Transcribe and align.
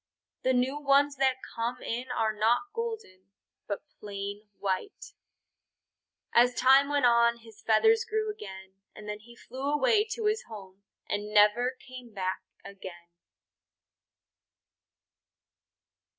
The 0.41 0.53
new 0.53 0.79
ones 0.79 1.17
that 1.17 1.35
come 1.55 1.79
in 1.83 2.07
are 2.09 2.33
not 2.33 2.61
golden, 2.73 3.29
but 3.67 3.83
plain 3.99 4.47
white. 4.57 5.13
As 6.33 6.55
time 6.55 6.89
went 6.89 7.05
on 7.05 7.37
his 7.41 7.61
feathers 7.61 8.03
grew 8.03 8.31
again, 8.31 8.79
and 8.95 9.07
then 9.07 9.19
he 9.19 9.35
flew 9.35 9.71
away 9.71 10.03
to 10.13 10.25
his 10.25 10.45
home 10.47 10.83
and 11.07 11.31
never 11.31 11.77
came 11.87 12.15
back 12.15 12.41
again. 12.65 13.11